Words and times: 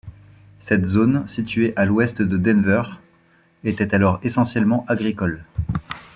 Cette 0.59 0.87
zone, 0.87 1.27
située 1.27 1.73
à 1.75 1.85
l'ouest 1.85 2.23
de 2.23 2.35
Denver, 2.35 2.81
était 3.63 3.93
alors 3.93 4.19
essentiellement 4.23 4.83
agricole. 4.87 5.43